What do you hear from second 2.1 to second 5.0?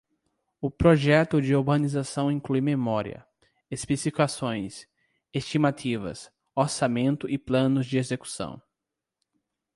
inclui memória, especificações,